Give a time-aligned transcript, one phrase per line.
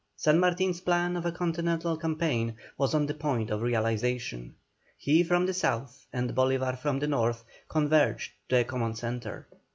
[0.17, 4.55] San Martin's plan of a continental campaign was on the point of realization;
[4.97, 9.45] he from the south, and Bolívar from the north, converged to a common centre.